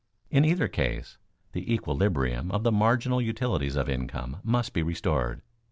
In 0.31 0.43
either 0.45 0.67
case 0.67 1.19
the 1.51 1.71
equilibrium 1.71 2.51
of 2.51 2.63
the 2.63 2.71
marginal 2.71 3.21
utilities 3.21 3.75
of 3.75 3.87
income 3.87 4.37
must 4.43 4.73
be 4.73 4.81
restored. 4.81 5.43